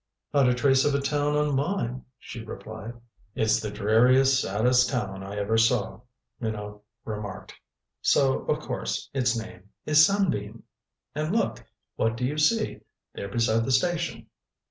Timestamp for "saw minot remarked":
5.59-7.53